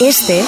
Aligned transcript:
Este 0.00 0.44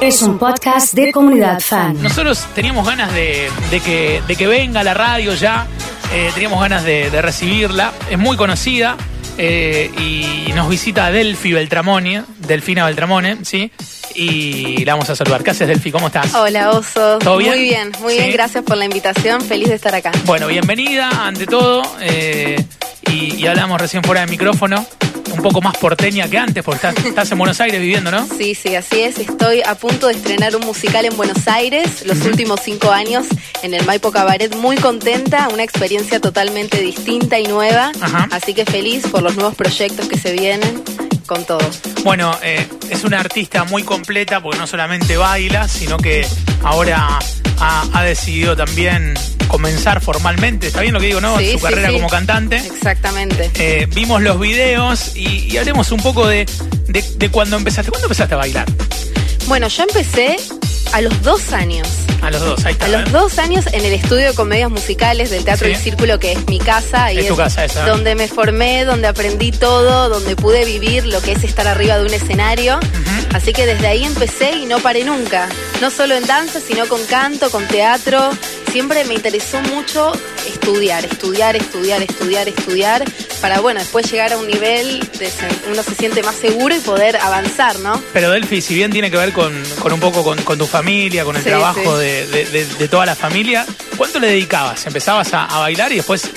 es 0.00 0.22
un 0.22 0.38
podcast 0.38 0.94
de 0.94 1.12
comunidad 1.12 1.60
fan. 1.60 2.00
Nosotros 2.02 2.46
teníamos 2.54 2.86
ganas 2.86 3.12
de, 3.12 3.50
de 3.70 3.80
que, 3.80 4.22
de 4.26 4.36
que 4.36 4.46
venga 4.46 4.82
la 4.84 4.94
radio 4.94 5.34
ya, 5.34 5.66
eh, 6.12 6.30
teníamos 6.34 6.60
ganas 6.60 6.84
de, 6.84 7.10
de 7.10 7.22
recibirla, 7.22 7.92
es 8.10 8.18
muy 8.18 8.36
conocida 8.36 8.96
eh, 9.38 9.90
y 9.98 10.52
nos 10.52 10.68
visita 10.68 11.10
Delfi 11.10 11.52
Beltramone, 11.52 12.22
Delfina 12.46 12.86
Beltramone, 12.86 13.38
¿sí? 13.44 13.70
Y 14.14 14.84
la 14.84 14.94
vamos 14.94 15.10
a 15.10 15.16
saludar. 15.16 15.42
¿Qué 15.42 15.50
haces, 15.50 15.66
Delfi? 15.66 15.90
¿Cómo 15.90 16.06
estás? 16.06 16.32
Hola, 16.34 16.70
Oso. 16.70 17.18
¿Todo 17.18 17.38
bien? 17.38 17.50
Muy 17.54 17.62
bien, 17.62 17.92
muy 18.00 18.12
Sí. 18.12 18.18
bien. 18.20 18.32
Gracias 18.32 18.62
por 18.62 18.76
la 18.76 18.84
invitación. 18.84 19.40
Feliz 19.40 19.68
de 19.68 19.74
estar 19.74 19.92
acá. 19.94 20.12
Bueno, 20.24 20.46
bienvenida 20.46 21.26
ante 21.26 21.46
todo. 21.46 21.82
eh, 22.00 22.64
y, 23.10 23.34
y 23.36 23.46
hablamos 23.48 23.80
recién 23.80 24.02
fuera 24.04 24.20
de 24.22 24.28
micrófono, 24.28 24.86
un 25.34 25.42
poco 25.42 25.60
más 25.60 25.76
porteña 25.76 26.28
que 26.28 26.38
antes, 26.38 26.62
porque 26.62 26.86
estás, 26.86 27.04
estás 27.04 27.30
en 27.32 27.38
Buenos 27.38 27.60
Aires 27.60 27.80
viviendo, 27.80 28.10
¿no? 28.10 28.26
Sí, 28.26 28.54
sí, 28.54 28.74
así 28.74 29.00
es. 29.02 29.18
Estoy 29.18 29.62
a 29.62 29.74
punto 29.74 30.06
de 30.06 30.14
estrenar 30.14 30.54
un 30.56 30.64
musical 30.64 31.04
en 31.04 31.16
Buenos 31.16 31.46
Aires 31.48 32.04
los 32.06 32.24
últimos 32.24 32.60
cinco 32.62 32.90
años 32.90 33.26
en 33.62 33.74
el 33.74 33.84
Maipo 33.84 34.10
Cabaret. 34.10 34.54
Muy 34.56 34.76
contenta, 34.76 35.48
una 35.52 35.62
experiencia 35.62 36.20
totalmente 36.20 36.80
distinta 36.80 37.38
y 37.38 37.46
nueva. 37.46 37.92
Ajá. 38.00 38.28
Así 38.30 38.54
que 38.54 38.64
feliz 38.64 39.06
por 39.08 39.22
los 39.22 39.34
nuevos 39.36 39.54
proyectos 39.54 40.08
que 40.08 40.18
se 40.18 40.32
vienen 40.32 40.82
con 41.26 41.44
todo. 41.44 41.66
Bueno, 42.02 42.36
eh, 42.42 42.66
es 42.90 43.04
una 43.04 43.20
artista 43.20 43.64
muy 43.64 43.82
completa 43.82 44.42
porque 44.42 44.58
no 44.58 44.66
solamente 44.66 45.16
baila, 45.16 45.68
sino 45.68 45.96
que 45.96 46.26
ahora 46.62 47.18
ha, 47.60 47.86
ha 47.92 48.02
decidido 48.04 48.56
también 48.56 49.14
comenzar 49.48 50.00
formalmente, 50.00 50.66
¿está 50.68 50.80
bien 50.80 50.94
lo 50.94 51.00
que 51.00 51.06
digo, 51.06 51.20
no? 51.20 51.38
Sí, 51.38 51.52
Su 51.52 51.58
sí, 51.58 51.64
carrera 51.64 51.88
sí. 51.88 51.94
como 51.94 52.08
cantante. 52.08 52.56
Exactamente. 52.56 53.50
Eh, 53.54 53.86
vimos 53.94 54.20
los 54.22 54.40
videos 54.40 55.12
y, 55.16 55.46
y 55.52 55.56
hablemos 55.58 55.92
un 55.92 56.00
poco 56.00 56.26
de, 56.26 56.46
de, 56.88 57.04
de 57.16 57.28
cuando 57.30 57.56
empezaste. 57.56 57.90
¿Cuándo 57.90 58.06
empezaste 58.06 58.34
a 58.34 58.38
bailar? 58.38 58.66
Bueno, 59.46 59.68
yo 59.68 59.82
empecé 59.84 60.36
a 60.94 61.00
los 61.00 61.22
dos 61.22 61.52
años. 61.52 61.88
A 62.22 62.30
los 62.30 62.40
dos, 62.40 62.64
ahí 62.64 62.72
está. 62.72 62.86
A 62.86 62.88
los 62.88 63.00
¿eh? 63.00 63.10
dos 63.10 63.38
años 63.40 63.64
en 63.72 63.84
el 63.84 63.92
estudio 63.94 64.28
de 64.28 64.34
comedias 64.34 64.70
musicales 64.70 65.28
del 65.30 65.44
Teatro 65.44 65.66
Sí. 65.66 65.72
El 65.72 65.78
Círculo, 65.78 66.20
que 66.20 66.32
es 66.32 66.46
mi 66.46 66.60
casa. 66.60 67.12
Y 67.12 67.18
Es 67.18 67.26
tu 67.26 67.36
casa 67.36 67.64
esa. 67.64 67.84
Donde 67.84 68.14
me 68.14 68.28
formé, 68.28 68.84
donde 68.84 69.08
aprendí 69.08 69.50
todo, 69.50 70.08
donde 70.08 70.36
pude 70.36 70.64
vivir 70.64 71.04
lo 71.04 71.20
que 71.20 71.32
es 71.32 71.42
estar 71.42 71.66
arriba 71.66 71.98
de 71.98 72.04
un 72.04 72.14
escenario. 72.14 72.78
Así 73.32 73.52
que 73.52 73.66
desde 73.66 73.88
ahí 73.88 74.04
empecé 74.04 74.52
y 74.52 74.66
no 74.66 74.78
paré 74.78 75.02
nunca. 75.04 75.48
No 75.80 75.90
solo 75.90 76.14
en 76.14 76.24
danza, 76.26 76.60
sino 76.60 76.86
con 76.86 77.04
canto, 77.06 77.50
con 77.50 77.66
teatro. 77.66 78.30
Siempre 78.70 79.04
me 79.04 79.14
interesó 79.14 79.60
mucho 79.62 80.12
estudiar, 80.64 81.04
estudiar, 81.04 81.56
estudiar, 81.56 82.02
estudiar, 82.02 82.48
estudiar, 82.48 83.04
para, 83.42 83.60
bueno, 83.60 83.80
después 83.80 84.10
llegar 84.10 84.32
a 84.32 84.38
un 84.38 84.46
nivel 84.46 85.00
de 85.18 85.30
uno 85.70 85.82
se 85.82 85.94
siente 85.94 86.22
más 86.22 86.36
seguro 86.36 86.74
y 86.74 86.78
poder 86.80 87.16
avanzar, 87.18 87.78
¿no? 87.80 88.02
Pero 88.14 88.30
Delphi, 88.30 88.62
si 88.62 88.74
bien 88.74 88.90
tiene 88.90 89.10
que 89.10 89.18
ver 89.18 89.32
con, 89.34 89.62
con 89.80 89.92
un 89.92 90.00
poco 90.00 90.24
con, 90.24 90.40
con 90.42 90.56
tu 90.56 90.66
familia, 90.66 91.24
con 91.24 91.36
el 91.36 91.42
Sí, 91.42 91.48
trabajo 91.50 91.98
sí. 91.98 92.04
de, 92.04 92.26
de- 92.78 92.88
toda 92.88 93.04
la 93.04 93.14
familia, 93.14 93.66
¿cuánto 93.98 94.18
le 94.18 94.28
dedicabas? 94.28 94.86
¿Empezabas 94.86 95.34
a, 95.34 95.44
a 95.44 95.58
bailar 95.58 95.92
y 95.92 95.96
después 95.96 96.30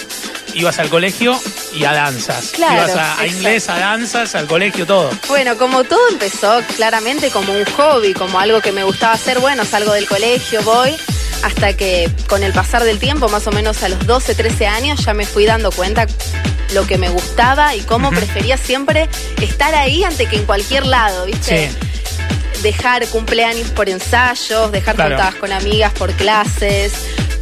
ibas 0.54 0.78
al 0.80 0.90
colegio 0.90 1.40
y 1.74 1.86
a 1.86 1.94
danzas? 1.94 2.48
Claro, 2.54 2.74
ibas 2.92 3.18
a, 3.20 3.28
inglés, 3.28 3.70
a 3.70 3.78
danzas, 3.80 4.36
al 4.36 4.48
colegio, 4.48 4.86
todo. 4.86 5.10
Bueno, 5.30 5.58
como 5.58 5.84
todo 5.86 6.06
empezó 6.10 6.62
claramente 6.76 7.30
como 7.30 7.54
un 7.54 7.64
hobby, 7.66 8.14
como 8.14 8.40
algo 8.40 8.60
que 8.60 8.72
me 8.74 8.84
gustaba 8.84 9.14
hacer, 9.14 9.40
bueno, 9.40 9.64
salgo 9.66 9.94
del 9.94 10.08
colegio, 10.08 10.62
voy, 10.64 10.96
hasta 11.48 11.74
que 11.78 12.10
con 12.28 12.44
el 12.44 12.52
pasar 12.52 12.84
del 12.84 13.00
tiempo, 13.00 13.30
más 13.30 13.48
o 13.48 13.52
menos 13.52 13.82
a 13.84 13.90
los 13.90 14.06
12, 14.06 14.36
13 14.36 14.68
años, 14.68 15.04
ya 15.06 15.14
me 15.14 15.26
fui 15.26 15.46
dando 15.46 15.72
cuenta 15.72 16.06
lo 16.74 16.86
que 16.86 16.98
me 16.98 17.08
gustaba 17.10 17.74
y 17.76 17.80
cómo 17.82 18.10
prefería 18.10 18.58
siempre 18.58 19.08
estar 19.42 19.74
ahí 19.74 20.04
antes 20.04 20.28
que 20.28 20.36
en 20.36 20.46
cualquier 20.46 20.86
lado, 20.86 21.26
¿viste? 21.26 21.70
Sí. 21.70 21.78
Dejar 22.64 23.08
cumpleaños 23.08 23.70
por 23.70 23.88
ensayos, 23.88 24.72
dejar 24.72 24.96
Claro. 24.96 25.12
juntadas 25.16 25.36
con 25.36 25.52
amigas 25.54 25.94
por 25.94 26.12
clases. 26.14 26.92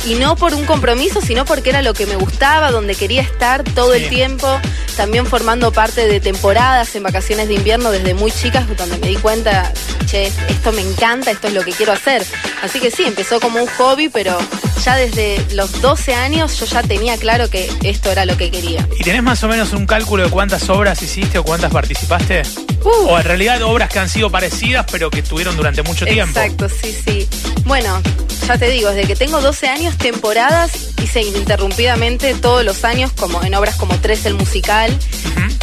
Y 0.06 0.16
no 0.16 0.36
por 0.36 0.54
un 0.54 0.66
compromiso, 0.66 1.20
sino 1.22 1.46
porque 1.46 1.72
era 1.72 1.82
lo 1.82 1.94
que 1.94 2.06
me 2.06 2.16
gustaba, 2.16 2.72
donde 2.72 2.96
quería 2.96 3.22
estar 3.22 3.64
todo 3.64 3.94
Sí. 3.94 4.04
el 4.04 4.10
tiempo. 4.10 4.48
También 4.96 5.26
formando 5.26 5.72
parte 5.72 6.08
de 6.08 6.20
temporadas 6.20 6.96
en 6.96 7.04
vacaciones 7.04 7.48
de 7.48 7.56
invierno 7.56 7.92
desde 7.92 8.14
muy 8.14 8.32
chicas, 8.32 8.66
donde 8.78 8.98
me 8.98 9.08
di 9.08 9.16
cuenta, 9.16 9.74
che, 10.06 10.28
esto 10.48 10.72
me 10.72 10.82
encanta, 10.82 11.32
esto 11.32 11.48
es 11.48 11.54
lo 11.54 11.64
que 11.64 11.72
quiero 11.72 11.92
hacer. 11.92 12.24
Así 12.64 12.80
que 12.80 12.92
sí, 12.92 13.04
empezó 13.04 13.40
como 13.40 13.60
un 13.62 13.68
hobby, 13.68 14.10
pero 14.10 14.38
ya 14.84 14.96
desde 14.96 15.44
los 15.54 15.82
12 15.82 16.14
años 16.14 16.58
yo 16.60 16.66
ya 16.68 16.84
tenía 16.84 17.18
claro 17.18 17.50
que 17.50 17.70
esto 17.84 18.12
era 18.12 18.26
lo 18.26 18.38
que 18.38 18.52
quería. 18.52 18.88
¿Y 19.00 19.04
tenés 19.04 19.24
más 19.24 19.44
o 19.44 19.48
menos 19.48 19.74
un 19.74 19.86
cálculo 19.88 20.24
de 20.24 20.30
cuántas 20.30 20.70
obras 20.70 21.02
hiciste 21.02 21.40
o 21.40 21.44
cuántas 21.44 21.72
participaste? 21.74 22.44
Uh. 22.86 23.10
O 23.10 23.20
en 23.20 23.26
realidad 23.26 23.62
obras 23.64 23.90
que 23.90 24.00
han 24.00 24.10
sido 24.10 24.30
parecidas 24.30 24.86
pero 24.90 25.10
que 25.10 25.20
estuvieron 25.20 25.58
durante 25.58 25.84
mucho 25.84 26.06
tiempo. 26.06 26.40
Exacto, 26.40 26.70
sí, 26.70 26.96
sí. 27.06 27.28
Bueno, 27.66 28.02
ya 28.48 28.58
te 28.58 28.70
digo, 28.70 28.90
desde 28.92 29.08
que 29.08 29.16
tengo 29.16 29.42
12 29.42 29.68
años, 29.68 29.98
temporadas 29.98 30.94
hice 31.04 31.22
ininterrumpidamente 31.24 32.36
todos 32.36 32.64
los 32.64 32.86
años, 32.86 33.12
como 33.12 33.44
en 33.44 33.56
obras 33.56 33.76
como 33.76 34.00
Tres 34.00 34.26
el 34.26 34.36
musical. 34.36 34.98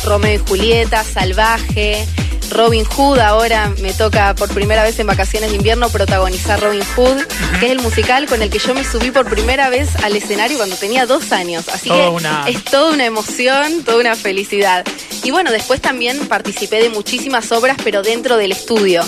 Romeo 0.05 0.35
y 0.35 0.49
Julieta, 0.49 1.05
Salvaje, 1.05 2.07
Robin 2.53 2.85
Hood. 2.85 3.19
Ahora 3.19 3.73
me 3.81 3.93
toca 3.93 4.35
por 4.35 4.49
primera 4.51 4.83
vez 4.83 4.99
en 4.99 5.07
vacaciones 5.07 5.51
de 5.51 5.57
invierno 5.57 5.89
protagonizar 5.89 6.61
Robin 6.61 6.83
Hood, 6.97 7.23
que 7.61 7.67
es 7.67 7.73
el 7.73 7.81
musical 7.81 8.27
con 8.27 8.43
el 8.43 8.51
que 8.51 8.59
yo 8.59 8.75
me 8.75 8.85
subí 8.85 9.11
por 9.11 9.29
primera 9.29 9.71
vez 9.71 9.89
al 10.03 10.15
escenario 10.17 10.57
cuando 10.59 10.77
tenía 10.77 11.07
dos 11.07 11.33
años. 11.33 11.69
Así 11.69 11.89
Toda 11.89 12.05
que 12.05 12.11
una- 12.11 12.45
es 12.49 12.63
toda 12.65 12.93
una 12.93 13.05
emoción, 13.05 13.83
toda 13.85 13.99
una 13.99 14.15
felicidad. 14.17 14.85
Y 15.25 15.31
bueno, 15.31 15.51
después 15.53 15.81
también 15.81 16.27
participé 16.27 16.83
de 16.83 16.89
muchísimas 16.91 17.53
obras, 17.53 17.77
pero 17.85 18.03
dentro 18.03 18.37
del 18.37 18.53
estudio. 18.53 19.03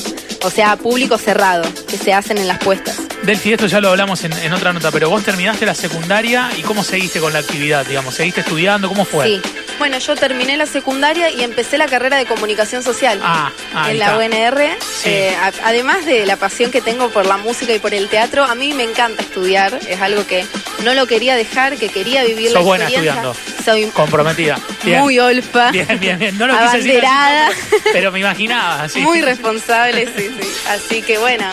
O 0.44 0.50
sea, 0.50 0.72
a 0.72 0.76
público 0.76 1.16
cerrado, 1.16 1.64
que 1.88 1.96
se 1.96 2.12
hacen 2.12 2.36
en 2.38 2.46
las 2.46 2.58
puestas. 2.58 2.96
Delphi, 3.22 3.54
esto 3.54 3.66
ya 3.66 3.80
lo 3.80 3.88
hablamos 3.88 4.22
en, 4.24 4.32
en 4.34 4.52
otra 4.52 4.74
nota, 4.74 4.90
pero 4.90 5.08
vos 5.08 5.22
terminaste 5.24 5.64
la 5.64 5.74
secundaria 5.74 6.50
y 6.58 6.60
cómo 6.62 6.84
seguiste 6.84 7.18
con 7.18 7.32
la 7.32 7.38
actividad, 7.38 7.86
digamos, 7.86 8.14
seguiste 8.14 8.42
estudiando, 8.42 8.86
¿cómo 8.88 9.06
fue? 9.06 9.26
Sí. 9.26 9.42
Bueno, 9.78 9.98
yo 9.98 10.14
terminé 10.16 10.56
la 10.56 10.66
secundaria 10.66 11.30
y 11.30 11.42
empecé 11.42 11.76
la 11.78 11.86
carrera 11.86 12.16
de 12.16 12.26
comunicación 12.26 12.82
social. 12.82 13.20
Ah, 13.22 13.50
en 13.88 13.98
la. 13.98 14.16
UNR. 14.16 14.76
Sí. 14.80 15.10
Eh, 15.10 15.36
a- 15.40 15.52
además 15.68 16.06
de 16.06 16.24
la 16.26 16.36
pasión 16.36 16.70
que 16.70 16.80
tengo 16.80 17.10
por 17.10 17.26
la 17.26 17.36
música 17.36 17.72
y 17.74 17.78
por 17.78 17.92
el 17.92 18.08
teatro, 18.08 18.44
a 18.44 18.54
mí 18.54 18.72
me 18.72 18.84
encanta 18.84 19.22
estudiar. 19.22 19.78
Es 19.88 20.00
algo 20.00 20.26
que 20.26 20.46
no 20.84 20.94
lo 20.94 21.06
quería 21.06 21.34
dejar, 21.36 21.76
que 21.76 21.88
quería 21.88 22.24
vivir 22.24 22.50
la 22.52 22.58
Sos 22.60 22.64
buena 22.66 22.84
experiencia. 22.84 23.30
estudiando. 23.32 23.62
Soy 23.64 23.86
Comprometida. 23.86 24.58
Bien. 24.84 25.00
muy 25.00 25.18
olfa. 25.18 25.70
Bien, 25.70 25.98
bien, 25.98 26.18
bien. 26.18 26.38
No 26.38 26.46
lo 26.46 26.54
quise 26.58 26.76
decir 26.78 27.04
Abanderada. 27.04 27.50
pero 27.92 28.12
me 28.12 28.20
imaginaba, 28.20 28.88
sí. 28.88 29.00
Muy 29.00 29.22
responsable, 29.22 30.06
sí, 30.16 30.30
sí. 30.40 30.48
Así 30.68 31.02
que 31.02 31.18
bueno, 31.18 31.50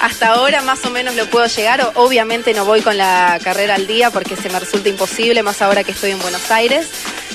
hasta 0.00 0.28
ahora 0.28 0.60
más 0.62 0.84
o 0.84 0.90
menos 0.90 1.14
lo 1.14 1.26
puedo 1.26 1.46
llegar. 1.46 1.92
Obviamente 1.94 2.52
no 2.54 2.64
voy 2.64 2.80
con 2.82 2.96
la 2.96 3.38
carrera 3.42 3.76
al 3.76 3.86
día 3.86 4.10
porque 4.10 4.36
se 4.36 4.48
me 4.50 4.58
resulta 4.60 4.88
imposible, 4.88 5.42
más 5.42 5.62
ahora 5.62 5.84
que 5.84 5.92
estoy 5.92 6.10
en 6.10 6.18
Buenos 6.20 6.50
Aires. 6.50 6.86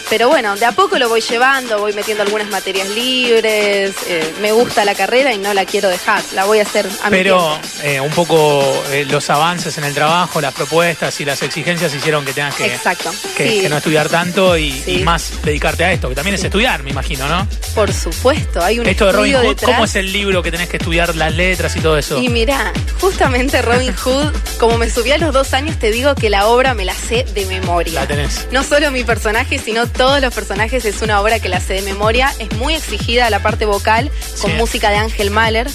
Pero 0.09 0.29
bueno, 0.29 0.56
de 0.56 0.66
a 0.66 0.72
poco 0.72 0.97
lo 0.97 1.09
voy 1.09 1.19
llevando, 1.22 1.79
voy 1.79 1.91
metiendo 1.94 2.23
algunas 2.23 2.47
materias 2.50 2.88
libres. 2.90 3.94
eh, 4.07 4.34
me 4.41 4.51
gusta 4.53 4.85
la 4.85 4.95
carrera 4.95 5.34
y 5.34 5.38
no 5.38 5.53
la 5.53 5.66
quiero 5.66 5.90
dejar. 5.90 6.22
La 6.34 6.45
voy 6.45 6.59
a 6.59 6.63
hacer 6.63 6.85
a 7.03 7.09
mi 7.09 7.18
Pero 7.18 7.59
tiempo. 7.59 7.68
eh, 7.84 8.00
un 8.00 8.12
poco 8.12 8.84
eh, 8.91 9.06
los 9.09 9.29
avances 9.29 9.78
en 9.78 9.84
el 9.84 9.94
trabajo, 9.94 10.40
las 10.40 10.53
propuestas 10.53 11.19
y 11.19 11.25
las 11.25 11.41
exigencias 11.41 11.94
hicieron 11.94 12.23
que 12.23 12.31
tengas 12.34 12.56
que, 12.56 12.68
Exacto. 12.68 13.12
que, 13.35 13.50
sí, 13.50 13.62
que 13.62 13.69
no 13.69 13.78
estudiar 13.78 14.07
tanto 14.09 14.57
y, 14.57 14.72
Sí. 14.72 15.00
y 15.00 15.03
más 15.03 15.41
dedicarte 15.44 15.84
a 15.84 15.91
esto, 15.91 16.07
que 16.09 16.16
también 16.16 16.35
es 16.35 16.44
estudiar, 16.44 16.84
me 16.84 16.91
imagino, 16.91 17.28
¿no? 17.28 17.47
por 17.75 17.94
supuesto, 17.94 18.63
hay 18.63 18.79
un 18.79 18.88
Esto 18.88 19.06
de 19.07 19.12
Robin 19.12 19.35
Hood, 19.35 19.44
detrás. 19.50 19.72
¿cómo 19.72 19.85
es 19.85 19.95
el 19.95 20.12
libro 20.12 20.41
que 20.41 20.50
tenés 20.51 20.68
que 20.69 20.78
estudiar 20.78 21.16
las 21.16 21.35
letras 21.35 21.75
y 21.75 21.79
todo 21.81 21.97
eso? 21.97 22.18
Y 22.22 22.29
mira, 22.29 22.72
justamente 23.00 23.62
Robin 23.62 23.94
Hood, 23.94 24.34
como 24.57 24.78
me 24.79 24.89
subí 24.89 25.12
a 25.12 25.18
los 25.19 25.31
dos 25.34 25.53
años, 25.53 25.78
te 25.78 25.91
digo 25.91 26.16
que 26.16 26.29
la 26.31 26.47
obra 26.47 26.74
me 26.74 26.85
la 26.85 26.95
sé 26.95 27.25
de 27.35 27.45
memoria. 27.45 27.94
La 28.01 28.07
tenés. 28.07 28.47
No 28.51 28.63
solo 28.63 28.89
mi 28.89 29.03
personaje, 29.03 29.59
sino 29.59 29.85
todos 29.97 30.22
los 30.22 30.34
personajes 30.34 30.85
es 30.85 31.02
una 31.02 31.19
obra 31.22 31.40
que 31.40 31.50
la 31.50 31.59
sé 31.59 31.74
de 31.74 31.81
memoria. 31.81 32.34
Es 32.40 32.52
muy 32.58 32.75
exigida 32.75 33.30
la 33.30 33.41
parte 33.41 33.66
vocal, 33.66 34.12
con 34.41 34.52
Sí. 34.52 34.58
música 34.58 34.90
de 34.91 34.97
Ángel 34.97 35.31
Mahler, 35.31 35.68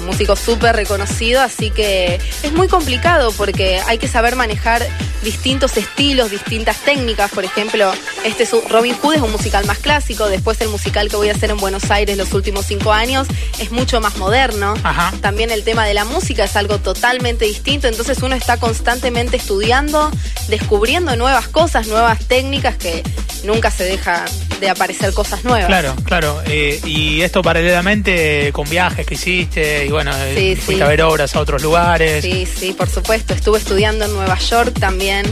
un 0.00 0.06
músico 0.06 0.36
súper 0.36 0.74
reconocido, 0.76 1.40
así 1.42 1.70
que 1.70 2.20
es 2.42 2.52
muy 2.52 2.68
complicado 2.68 3.32
porque 3.32 3.80
hay 3.86 3.98
que 3.98 4.06
saber 4.08 4.36
manejar 4.36 4.86
distintos 5.24 5.76
estilos, 5.76 6.30
distintas 6.30 6.76
técnicas. 6.78 7.30
Por 7.32 7.44
ejemplo, 7.44 7.92
este 8.24 8.44
es 8.44 8.52
un- 8.52 8.62
Robin 8.68 8.94
Hood 9.02 9.14
es 9.16 9.20
un 9.20 9.32
musical 9.32 9.66
más 9.66 9.78
clásico, 9.78 10.28
después 10.28 10.60
el 10.60 10.68
musical 10.68 11.08
que 11.08 11.16
voy 11.16 11.28
a 11.28 11.32
hacer 11.32 11.50
en 11.50 11.56
Buenos 11.56 11.90
Aires 11.90 12.16
los 12.16 12.32
últimos 12.32 12.64
cinco 12.66 12.92
años 12.92 13.26
es 13.58 13.72
mucho 13.72 14.00
más 14.00 14.16
moderno. 14.16 14.74
Ajá. 14.84 15.12
También 15.20 15.50
el 15.50 15.64
tema 15.64 15.84
de 15.84 15.94
la 15.94 16.04
música 16.04 16.44
es 16.44 16.54
algo 16.54 16.78
totalmente 16.78 17.44
distinto, 17.44 17.88
entonces 17.88 18.18
uno 18.22 18.36
está 18.36 18.56
constantemente 18.58 19.36
estudiando, 19.36 20.10
descubriendo 20.46 21.16
nuevas 21.16 21.48
cosas, 21.48 21.88
nuevas 21.88 22.24
técnicas 22.26 22.76
que 22.76 23.02
nunca 23.44 23.70
se 23.70 23.84
deja 23.84 24.24
de 24.60 24.68
aparecer 24.68 25.12
cosas 25.14 25.44
nuevas. 25.44 25.66
Claro, 25.66 25.94
claro. 26.04 26.42
eh, 26.46 26.80
y 26.84 27.22
esto 27.22 27.42
paralelamente 27.42 28.50
con 28.52 28.68
viajes 28.68 29.06
que 29.06 29.14
hiciste 29.14 29.86
y 29.86 29.90
bueno, 29.90 30.10
eh, 30.16 30.34
Sí, 30.56 30.56
fuiste 30.60 30.74
sí. 30.76 30.82
a 30.82 30.88
ver 30.88 31.02
obras 31.02 31.34
a 31.36 31.40
otros 31.40 31.62
lugares. 31.62 32.24
Sí, 32.24 32.44
sí, 32.46 32.72
por 32.72 32.88
supuesto. 32.88 33.34
Estuve 33.34 33.58
estudiando 33.58 34.04
en 34.06 34.12
Nueva 34.14 34.38
York 34.38 34.76
también. 34.78 35.24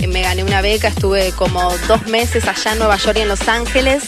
eh, 0.00 0.06
Me 0.06 0.22
gané 0.22 0.44
una 0.44 0.60
beca, 0.60 0.88
estuve 0.88 1.32
como 1.32 1.74
dos 1.88 2.06
meses 2.08 2.46
allá 2.46 2.72
en 2.72 2.78
Nueva 2.78 2.96
York 2.98 3.16
y 3.18 3.22
en 3.22 3.28
Los 3.28 3.48
Ángeles. 3.48 4.04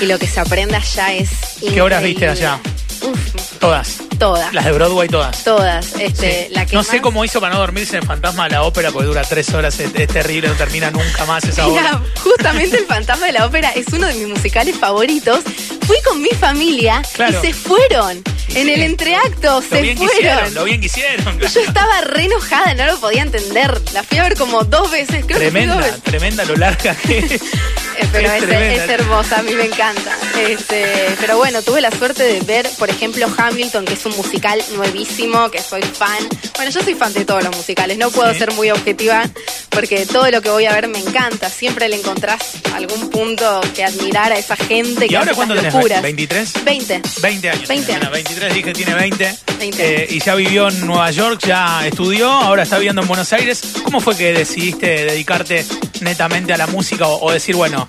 Y 0.00 0.06
lo 0.06 0.18
que 0.18 0.26
se 0.26 0.40
aprende 0.40 0.76
allá 0.76 1.12
es. 1.14 1.30
¿Qué 1.60 1.80
horas 1.80 2.02
viste 2.02 2.24
increíble. 2.26 2.46
allá? 2.46 2.60
Uf, 3.02 3.58
Todas. 3.60 3.98
Todas. 4.18 4.52
Las 4.52 4.64
de 4.64 4.72
Broadway, 4.72 5.08
todas. 5.08 5.44
Todas. 5.44 5.94
Este, 5.98 6.46
Sí. 6.48 6.54
la 6.54 6.66
que 6.66 6.74
no 6.74 6.82
sé 6.82 7.00
cómo 7.00 7.24
hizo 7.24 7.40
para 7.40 7.54
no 7.54 7.60
dormirse 7.60 7.96
en 7.98 8.02
Fantasma 8.02 8.44
de 8.44 8.50
la 8.50 8.62
Ópera, 8.64 8.90
porque 8.90 9.06
dura 9.06 9.22
tres 9.22 9.48
horas, 9.54 9.78
es, 9.80 9.90
es 9.94 10.08
terrible, 10.08 10.48
no 10.48 10.54
termina 10.54 10.90
nunca 10.90 11.24
más 11.26 11.44
esa 11.44 11.66
obra. 11.66 11.82
Mira, 11.82 12.02
justamente 12.22 12.78
El 12.78 12.86
Fantasma 12.86 13.26
de 13.26 13.32
la 13.32 13.46
Ópera 13.46 13.70
es 13.74 13.86
uno 13.92 14.06
de 14.08 14.14
mis 14.14 14.26
musicales 14.28 14.76
favoritos. 14.76 15.40
Fui 15.86 15.96
con 16.04 16.20
mi 16.20 16.30
familia 16.30 17.00
Claro. 17.14 17.38
y 17.42 17.46
se 17.46 17.54
fueron. 17.54 18.22
En 18.54 18.68
el 18.70 18.80
entreacto 18.82 19.60
Lo 19.60 19.62
se 19.62 19.82
bien 19.82 19.98
que 19.98 20.04
fueron. 20.06 20.20
hicieron, 20.32 20.54
lo 20.54 20.64
bien 20.64 20.80
que 20.80 20.86
hicieron. 20.86 21.38
Yo 21.38 21.60
estaba 21.60 22.00
re 22.00 22.24
enojada, 22.24 22.72
no 22.74 22.86
lo 22.86 22.98
podía 22.98 23.22
entender. 23.22 23.78
La 23.92 24.02
fui 24.02 24.18
a 24.18 24.22
ver 24.22 24.36
como 24.36 24.64
dos 24.64 24.90
veces, 24.90 25.24
creo 25.26 25.38
que 25.38 25.50
Tremenda, 25.50 25.74
dos 25.74 25.84
veces. 25.84 26.02
tremenda 26.02 26.44
lo 26.46 26.56
larga 26.56 26.94
que 26.94 27.18
es. 27.18 27.40
Pero 28.12 28.28
Es 28.28 28.34
es, 28.42 28.48
tremenda. 28.48 28.84
es 28.84 28.90
hermosa, 28.90 29.38
a 29.38 29.42
mí 29.42 29.52
me 29.54 29.64
encanta. 29.64 30.16
Este, 30.48 30.86
pero 31.20 31.36
bueno, 31.36 31.62
tuve 31.62 31.80
la 31.80 31.90
suerte 31.90 32.22
de 32.22 32.40
ver, 32.40 32.68
por 32.78 32.90
ejemplo, 32.90 33.26
Hamilton, 33.36 33.84
que 33.84 33.94
es 33.94 34.04
un 34.06 34.16
musical 34.16 34.62
nuevísimo, 34.76 35.50
que 35.50 35.60
soy 35.60 35.82
fan. 35.82 36.26
Bueno, 36.56 36.70
yo 36.70 36.82
soy 36.82 36.94
fan 36.94 37.12
de 37.12 37.24
todos 37.24 37.42
los 37.44 37.54
musicales, 37.56 37.98
no 37.98 38.10
puedo 38.10 38.32
Sí. 38.32 38.38
ser 38.38 38.52
muy 38.54 38.70
objetiva, 38.70 39.24
porque 39.70 40.06
todo 40.06 40.30
lo 40.30 40.40
que 40.42 40.50
voy 40.50 40.66
a 40.66 40.72
ver 40.72 40.88
me 40.88 40.98
encanta. 40.98 41.48
Siempre 41.50 41.88
le 41.88 41.96
encontrás 41.96 42.40
algún 42.74 43.10
punto 43.10 43.60
que 43.74 43.84
admirar 43.84 44.32
a 44.32 44.38
esa 44.38 44.54
gente 44.56 45.06
¿Y 45.06 45.08
que 45.08 45.16
ahora 45.16 45.30
hace 45.32 45.36
cuánto 45.36 45.54
tenés? 45.54 45.74
locuras. 45.74 46.02
¿23? 46.02 46.64
20. 46.64 47.02
20 47.20 47.50
años. 47.50 47.68
20 47.68 47.86
Bueno, 47.92 48.00
años. 48.06 48.12
23 48.12 48.54
dije 48.54 48.72
tiene 48.72 48.94
20. 48.94 49.34
20 49.58 50.02
Eh, 50.02 50.06
y 50.10 50.20
ya 50.20 50.34
vivió 50.36 50.68
en 50.68 50.86
Nueva 50.86 51.10
York, 51.10 51.40
ya 51.46 51.86
estudió, 51.86 52.30
ahora 52.30 52.62
está 52.62 52.76
viviendo 52.78 53.02
en 53.02 53.08
Buenos 53.08 53.32
Aires. 53.32 53.60
¿Cómo 53.82 54.00
fue 54.00 54.16
que 54.16 54.32
decidiste 54.32 54.86
dedicarte 55.06 55.64
netamente 56.00 56.52
a 56.52 56.56
la 56.56 56.66
música 56.68 57.06
o, 57.08 57.26
o 57.26 57.32
decir, 57.32 57.56
bueno, 57.56 57.86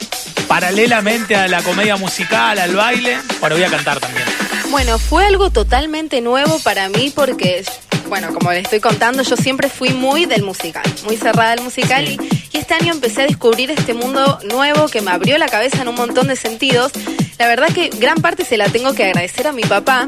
paralelamente 0.50 1.36
a 1.36 1.48
la 1.48 1.62
comedia 1.62 1.96
musical, 1.96 2.58
al 2.60 2.76
baile, 2.76 3.18
bueno, 3.40 3.56
voy 3.56 3.64
a 3.64 3.70
cantar 3.70 4.00
también? 4.00 4.26
Bueno, 4.72 4.98
fue 5.00 5.26
algo 5.26 5.52
totalmente 5.52 6.20
nuevo 6.22 6.60
para 6.60 6.90
mí 6.90 7.14
porque, 7.16 7.64
bueno, 8.08 8.34
como 8.34 8.52
les 8.52 8.64
estoy 8.64 8.80
contando, 8.80 9.22
yo 9.24 9.38
siempre 9.38 9.70
fui 9.70 9.90
muy 9.92 10.26
del 10.26 10.44
musical, 10.44 10.84
muy 11.06 11.16
cerrada 11.18 11.54
al 11.54 11.62
musical 11.62 12.06
Sí. 12.06 12.18
y, 12.52 12.58
y 12.58 12.60
este 12.60 12.74
año 12.74 12.92
empecé 12.94 13.22
a 13.22 13.28
descubrir 13.28 13.70
este 13.72 13.94
mundo 13.94 14.40
nuevo 14.52 14.88
que 14.90 15.02
me 15.02 15.12
abrió 15.12 15.38
la 15.38 15.48
cabeza 15.48 15.84
en 15.84 15.88
un 15.88 15.96
montón 15.96 16.28
de 16.28 16.36
sentidos. 16.36 16.92
La 17.38 17.48
verdad 17.48 17.68
que 17.74 17.90
gran 17.90 18.18
parte 18.18 18.44
se 18.44 18.58
la 18.58 18.66
tengo 18.68 18.94
que 18.94 19.06
agradecer 19.06 19.48
a 19.48 19.52
mi 19.54 19.62
papá, 19.64 20.08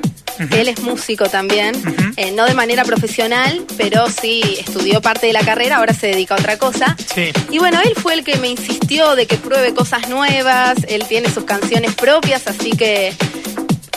él 0.52 0.70
es 0.70 0.80
músico 0.82 1.26
también, 1.30 1.76
eh, 2.18 2.32
no 2.32 2.46
de 2.46 2.54
manera 2.54 2.84
profesional, 2.84 3.66
pero 3.78 4.10
sí 4.10 4.42
estudió 4.60 5.02
parte 5.02 5.28
de 5.28 5.34
la 5.34 5.42
carrera, 5.42 5.78
ahora 5.78 5.94
se 5.94 6.08
dedica 6.08 6.36
a 6.36 6.40
otra 6.40 6.58
cosa. 6.58 6.96
Sí. 7.14 7.32
Y 7.50 7.60
bueno, 7.60 7.80
él 7.84 7.94
fue 7.96 8.14
el 8.14 8.24
que 8.24 8.38
me 8.38 8.50
insistió 8.50 9.16
de 9.16 9.26
que 9.26 9.38
pruebe 9.38 9.74
cosas 9.74 10.10
nuevas, 10.10 10.78
él 10.88 11.06
tiene 11.08 11.30
sus 11.30 11.44
canciones 11.44 11.94
propias, 11.96 12.48
así 12.48 12.72
que 12.72 13.14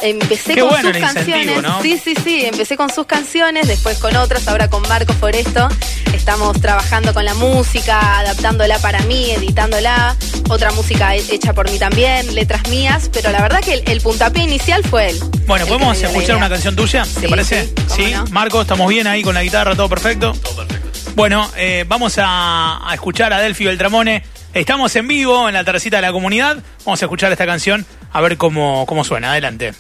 empecé 0.09 0.55
Qué 0.55 0.61
con 0.61 0.71
bueno 0.71 0.91
sus 0.93 0.99
canciones. 0.99 1.63
¿no? 1.63 1.83
Sí, 1.83 1.99
sí, 2.03 2.15
sí, 2.23 2.45
empecé 2.45 2.77
con 2.77 2.91
sus 2.91 3.07
canciones, 3.07 3.67
después 3.69 3.99
con 3.99 4.15
otras, 4.17 4.47
ahora 4.49 4.69
con 4.69 4.83
Marco 4.89 5.13
Foresto. 5.15 5.69
Estamos 6.13 6.61
trabajando 6.61 7.13
con 7.13 7.25
la 7.25 7.35
música, 7.35 8.19
adaptándola 8.21 8.79
para 8.79 9.01
mí, 9.01 9.31
editándola, 9.33 10.17
otra 10.49 10.71
música 10.73 11.15
he- 11.17 11.35
hecha 11.35 11.53
por 11.53 11.71
mí 11.71 11.79
también, 11.79 12.35
letras 12.35 12.69
mías, 12.69 13.11
pero 13.13 13.31
la 13.31 13.43
verdad 13.43 13.61
que 13.61 13.75
el, 13.75 13.83
el 13.87 14.01
puntapié 14.01 14.45
inicial 14.45 14.83
fue 14.85 15.11
él. 15.11 15.21
Bueno, 15.47 15.65
el 15.65 15.69
¿podemos 15.69 16.01
escuchar 16.01 16.37
una 16.37 16.49
canción 16.49 16.77
tuya? 16.77 17.03
¿Te 17.05 17.21
Sí, 17.23 17.27
parece? 17.29 17.73
sí, 17.95 18.13
no. 18.13 18.25
Marco, 18.27 18.61
estamos 18.63 18.89
bien 18.89 19.07
ahí 19.07 19.23
con 19.23 19.35
la 19.35 19.43
guitarra, 19.43 19.75
todo 19.75 19.89
perfecto. 19.89 20.33
Todo 20.43 20.57
perfecto. 20.67 21.11
Bueno, 21.15 21.51
eh, 21.57 21.85
vamos 21.87 22.15
a, 22.19 22.81
a 22.89 22.95
escuchar 22.95 23.33
a 23.33 23.41
Delphi 23.41 23.65
Beltramone. 23.67 24.23
Estamos 24.53 24.95
en 24.97 25.09
vivo 25.09 25.49
en 25.49 25.55
la 25.55 25.65
tercita 25.65 25.97
de 25.97 26.03
la 26.03 26.13
comunidad. 26.13 26.59
Vamos 26.85 27.03
a 27.03 27.05
escuchar 27.07 27.31
esta 27.33 27.45
canción 27.47 27.85
a 28.13 28.21
ver 28.21 28.37
cómo, 28.37 28.85
cómo 28.87 29.05
suena. 29.05 29.33
Adelante. 29.33 29.75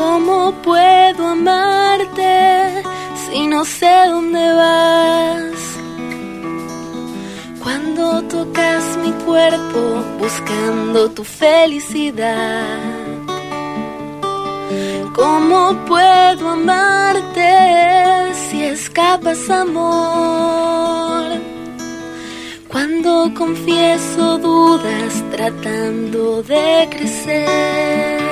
¿Cómo 0.00 0.52
puedo 0.62 1.26
amarte 1.26 2.84
si 3.24 3.48
no 3.48 3.64
sé 3.64 3.94
dónde 4.06 4.44
vas? 4.62 5.60
Cuando 7.60 8.22
tocas 8.34 8.84
mi 9.02 9.10
cuerpo 9.26 9.80
buscando 10.20 11.10
tu 11.10 11.24
felicidad. 11.24 12.78
¿Cómo 15.16 15.74
puedo 15.90 16.48
amarte 16.50 17.50
si 18.34 18.62
escapas 18.62 19.50
amor? 19.50 21.24
Cuando 22.68 23.32
confieso 23.34 24.38
dudas 24.38 25.12
tratando 25.32 26.40
de 26.44 26.88
crecer. 26.88 28.27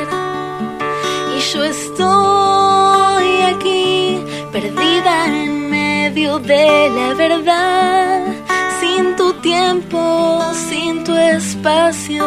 Yo 1.52 1.62
estoy 1.62 3.28
aquí, 3.52 4.18
perdida 4.50 5.26
en 5.26 5.70
medio 5.70 6.40
de 6.40 6.90
la 6.90 7.14
verdad, 7.14 8.24
sin 8.80 9.14
tu 9.14 9.32
tiempo, 9.34 10.42
sin 10.68 11.04
tu 11.04 11.14
espacio, 11.14 12.26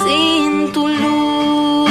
sin 0.00 0.72
tu 0.72 0.88
luz. 0.88 1.90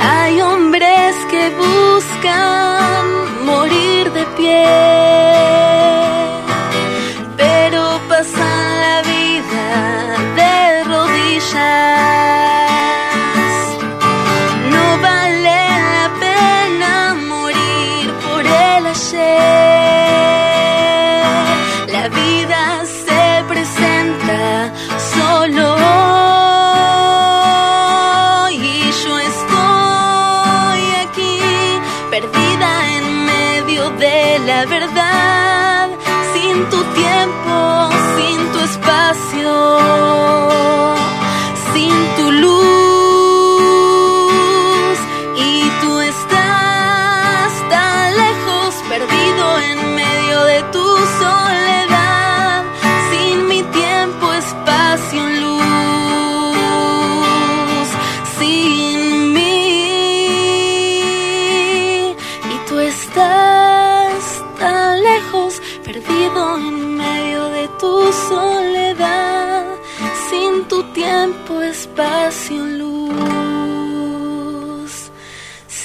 Hay 0.00 0.40
hombres 0.40 1.16
que 1.30 1.50
buscan 1.62 3.44
morir 3.44 4.10
de 4.10 4.24
pie 4.38 5.12
pero 7.36 8.00
pasan 8.08 8.71
de 9.50 10.84
rodillas. 10.84 11.52
No 14.70 14.84
vale 15.06 15.60
la 15.88 16.10
pena 16.20 16.92
morir 17.14 18.06
por 18.24 18.42
el 18.46 18.86
ayer. 18.86 19.22
La 21.96 22.04
vida 22.08 22.62
se 23.06 23.22
presenta 23.48 24.42
solo 25.14 25.68
y 28.50 28.90
yo 29.02 29.12
estoy 29.30 30.82
aquí 31.04 31.40
perdida 32.10 32.68
en 32.96 33.04
medio 33.32 33.82
de 33.90 34.18
la 34.46 34.60
verdad, 34.66 35.41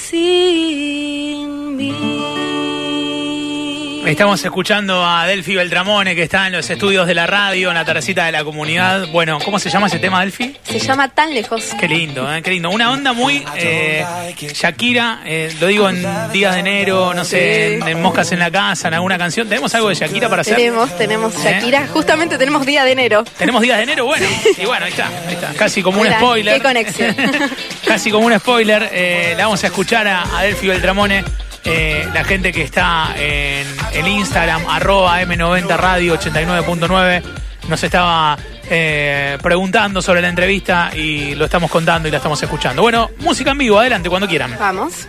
sin 0.07 0.36
Estamos 4.07 4.43
escuchando 4.43 5.05
a 5.05 5.27
Delphi 5.27 5.55
Beltramone, 5.57 6.15
que 6.15 6.23
está 6.23 6.47
en 6.47 6.53
los 6.53 6.69
estudios 6.69 7.05
de 7.07 7.13
la 7.13 7.27
radio, 7.27 7.69
en 7.69 7.75
la 7.75 7.83
tercita 7.83 8.25
de 8.25 8.31
la 8.31 8.45
comunidad. 8.45 9.07
Bueno, 9.09 9.37
¿cómo 9.43 9.59
se 9.59 9.69
llama 9.69 9.87
ese 9.87 9.99
tema, 9.99 10.21
Delphi? 10.21 10.55
Se 10.63 10.79
llama 10.79 11.09
Tan 11.09 11.33
Lejos. 11.33 11.65
Qué 11.77 11.89
lindo, 11.89 12.33
¿eh? 12.33 12.41
qué 12.41 12.51
lindo. 12.51 12.69
Una 12.69 12.89
onda 12.89 13.11
muy 13.11 13.45
eh, 13.57 14.05
Shakira, 14.53 15.19
eh, 15.25 15.53
lo 15.59 15.67
digo 15.67 15.89
en 15.89 16.05
días 16.31 16.53
de 16.53 16.61
enero, 16.61 17.13
no 17.13 17.25
sé, 17.25 17.75
en, 17.75 17.85
en 17.85 18.01
Moscas 18.01 18.31
en 18.31 18.39
la 18.39 18.49
Casa, 18.49 18.87
en 18.87 18.93
alguna 18.93 19.17
canción. 19.17 19.49
¿Tenemos 19.49 19.75
algo 19.75 19.89
de 19.89 19.95
Shakira 19.95 20.29
para 20.29 20.41
hacer? 20.41 20.55
Tenemos, 20.55 20.97
tenemos 20.97 21.35
¿Eh? 21.35 21.39
Shakira. 21.43 21.87
Justamente 21.87 22.37
tenemos 22.37 22.65
día 22.65 22.85
de 22.85 22.93
enero. 22.93 23.25
¿Tenemos 23.37 23.61
días 23.61 23.75
de 23.77 23.83
enero? 23.83 24.05
Bueno, 24.05 24.25
y 24.57 24.65
bueno, 24.65 24.85
ahí 24.85 24.91
está, 24.91 25.07
ahí 25.27 25.33
está. 25.33 25.53
Casi 25.53 25.83
como 25.83 25.99
un 25.99 26.07
spoiler. 26.09 26.55
qué 26.55 26.61
conexión. 26.63 27.13
Casi 27.85 28.09
como 28.09 28.25
un 28.27 28.39
spoiler. 28.39 28.89
eh, 28.93 29.33
la 29.37 29.43
vamos 29.43 29.61
a 29.65 29.67
escuchar 29.67 30.07
a, 30.07 30.37
a 30.37 30.43
Delphi 30.43 30.67
Beltramone. 30.67 31.25
Eh, 31.67 32.07
la 32.13 32.23
gente 32.23 32.51
que 32.53 32.63
está 32.63 33.13
en 33.17 33.67
el 33.93 34.07
Instagram, 34.07 34.65
arroba 34.67 35.21
M90 35.21 35.75
Radio 35.77 36.17
89.9, 36.17 37.23
nos 37.67 37.83
estaba 37.83 38.37
eh, 38.69 39.37
preguntando 39.41 40.01
sobre 40.01 40.21
la 40.21 40.29
entrevista 40.29 40.91
y 40.95 41.35
lo 41.35 41.45
estamos 41.45 41.69
contando 41.69 42.07
y 42.07 42.11
la 42.11 42.17
estamos 42.17 42.41
escuchando. 42.41 42.81
Bueno, 42.81 43.09
música 43.19 43.51
en 43.51 43.57
vivo, 43.57 43.79
adelante, 43.79 44.09
cuando 44.09 44.27
quieran. 44.27 44.55
Vamos. 44.57 45.07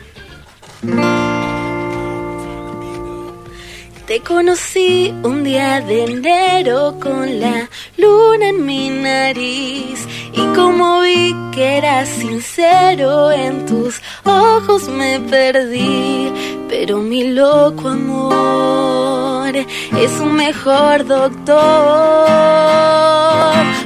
Te 4.09 4.23
conocí 4.23 5.13
un 5.23 5.45
día 5.45 5.83
de 5.83 6.05
enero 6.05 6.97
con 6.99 7.41
la 7.41 7.69
luna 7.99 8.49
en 8.49 8.65
mi 8.65 8.89
nariz. 8.89 10.09
Y 10.33 10.41
como 10.57 11.03
vi 11.03 11.37
que 11.53 11.77
eras 11.77 12.09
sincero 12.09 13.31
en 13.31 13.67
tus 13.67 14.01
ojos 14.25 14.89
me 14.89 15.21
perdí, 15.21 16.33
pero 16.71 17.01
mi 17.01 17.35
loco 17.35 17.89
amor 17.89 19.55
es 19.55 20.13
un 20.21 20.37
mejor 20.37 21.05
doctor. 21.05 21.59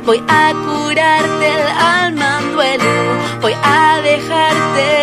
Voy 0.06 0.22
a 0.28 0.52
curarte 0.52 1.48
el 1.48 1.66
alma 1.66 2.38
en 2.38 2.52
duelo, 2.52 3.40
voy 3.40 3.54
a 3.60 4.00
dejarte 4.04 5.01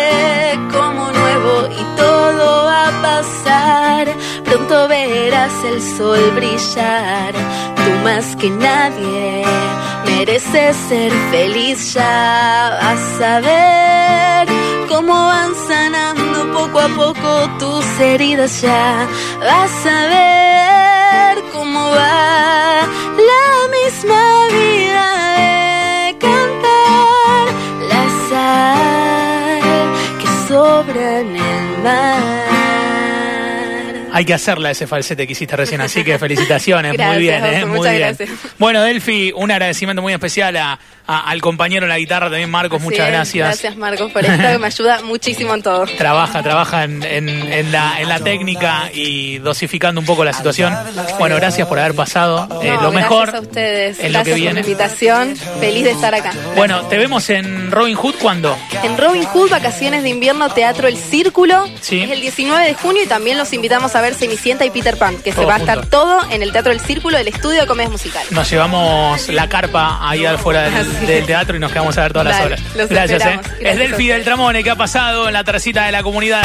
el 5.70 5.82
sol 5.82 6.30
brillar, 6.34 7.32
tú 7.76 7.90
más 8.02 8.36
que 8.36 8.50
nadie 8.50 9.44
mereces 10.04 10.76
ser 10.88 11.12
feliz 11.30 11.94
ya. 11.94 12.78
Vas 12.82 13.20
a 13.32 13.40
ver 13.40 14.48
cómo 14.88 15.14
van 15.14 15.52
sanando 15.68 16.38
poco 16.58 16.80
a 16.80 16.88
poco 16.88 17.30
tus 17.58 17.86
heridas 18.00 18.60
ya. 18.60 19.06
Vas 19.38 19.86
a 19.86 20.00
ver 20.16 21.44
cómo 21.52 21.80
va 21.90 22.86
la 23.30 23.48
misma 23.78 24.22
vida 24.58 25.06
de 25.40 26.18
cantar 26.26 27.44
la 27.92 28.04
sal 28.28 29.62
que 30.20 30.28
sobra 30.48 31.20
en 31.20 31.36
el 31.36 31.82
mar. 31.84 32.39
Hay 34.20 34.26
que 34.26 34.34
hacerla 34.34 34.70
ese 34.70 34.86
falsete 34.86 35.26
que 35.26 35.32
hiciste 35.32 35.56
recién, 35.56 35.80
así 35.80 36.04
que 36.04 36.18
felicitaciones, 36.18 36.92
Gracias, 36.92 37.14
muy 37.14 37.22
bien, 37.22 37.42
¿eh? 37.42 37.64
muy 37.64 37.78
muchas 37.78 37.92
bien. 37.94 38.16
gracias. 38.18 38.30
Bueno, 38.58 38.82
Delphi, 38.82 39.32
un 39.34 39.50
agradecimiento 39.50 40.02
muy 40.02 40.12
especial 40.12 40.54
a, 40.58 40.78
a- 41.06 41.30
al 41.30 41.40
compañero 41.40 41.86
en 41.86 41.88
la 41.88 41.96
guitarra 41.98 42.28
también, 42.28 42.50
Marcos, 42.50 42.82
muchas 42.82 43.06
gracias. 43.08 43.46
Gracias 43.48 43.76
Marcos 43.76 44.12
por 44.12 44.22
esto, 44.24 44.36
que 44.46 44.58
me 44.58 44.66
ayuda 44.66 45.00
muchísimo 45.02 45.54
en 45.54 45.62
todo. 45.62 45.86
Trabaja, 45.96 46.42
trabaja 46.42 46.84
en, 46.84 47.02
en- 47.02 47.28
en 47.50 47.72
la, 47.72 47.98
en 47.98 48.08
la 48.10 48.18
técnica 48.20 48.90
y 48.92 49.38
dosificando 49.38 50.00
un 50.02 50.06
poco 50.06 50.22
la 50.22 50.34
situación. 50.34 50.76
Bueno, 51.18 51.36
gracias 51.36 51.66
por 51.66 51.78
haber 51.78 51.94
pasado. 51.94 52.46
Eh, 52.62 52.76
lo 52.82 52.92
mejor 52.92 53.28
Gracias 53.30 53.42
a 53.44 53.46
ustedes. 53.48 53.98
es 54.00 54.04
lo 54.04 54.04
que 54.04 54.10
gracias 54.12 54.28
por 54.28 54.34
viene. 54.40 54.52
la 54.54 54.60
invitación. 54.60 55.36
Feliz 55.60 55.84
de 55.84 55.90
estar 55.92 56.14
acá. 56.14 56.32
Bueno, 56.56 56.82
te 56.88 56.98
vemos 56.98 57.30
en 57.30 57.70
Robin 57.70 57.96
Hood 57.96 58.16
cuando. 58.20 58.54
En 58.82 58.98
Robin 58.98 59.24
Hood, 59.24 59.50
vacaciones 59.50 60.02
de 60.02 60.10
invierno, 60.10 60.50
Teatro 60.50 60.88
El 60.88 60.98
Círculo. 60.98 61.64
Sí. 61.80 62.02
Es 62.02 62.10
el 62.10 62.20
19 62.20 62.66
de 62.66 62.74
junio 62.74 63.02
y 63.02 63.06
también 63.06 63.38
los 63.38 63.52
invitamos 63.54 63.94
a 63.96 64.00
ver 64.02 64.09
Cenicienta 64.14 64.64
y 64.64 64.70
Peter 64.70 64.96
Pan, 64.96 65.16
que 65.18 65.32
Todo 65.32 65.42
se 65.42 65.46
va 65.46 65.54
a 65.54 65.58
junto. 65.58 65.72
estar 65.72 65.86
todo 65.90 66.20
en 66.30 66.42
el 66.42 66.52
Teatro 66.52 66.72
El 66.72 66.80
Círculo, 66.80 67.18
el 67.18 67.28
estudio 67.28 67.60
de 67.62 67.66
comedias 67.66 67.90
musicales. 67.92 68.30
Nos 68.32 68.50
llevamos 68.50 69.28
la 69.28 69.48
carpa 69.48 69.98
ahí 70.08 70.24
afuera 70.26 70.62
del, 70.70 71.06
del 71.06 71.26
teatro 71.26 71.56
y 71.56 71.60
nos 71.60 71.70
quedamos 71.72 71.96
a 71.98 72.02
ver 72.02 72.12
todas 72.12 72.26
las 72.28 72.38
Dale, 72.38 72.46
horas. 72.54 72.60
los 72.76 72.88
Gracias. 72.88 73.22
¿eh? 73.22 73.24
Gracias 73.40 73.56
es 73.60 73.72
a 73.76 73.78
Delphi 73.78 74.06
del 74.08 74.24
Tramone 74.24 74.62
que 74.64 74.70
ha 74.70 74.76
pasado 74.76 75.26
en 75.28 75.34
la 75.34 75.44
tercita 75.44 75.84
de 75.86 75.92
la 75.92 76.02
comunidad. 76.02 76.42